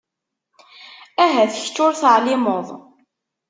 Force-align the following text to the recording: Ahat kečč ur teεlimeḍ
Ahat 1.23 1.51
kečč 1.63 1.77
ur 1.85 1.93
teεlimeḍ 2.01 2.67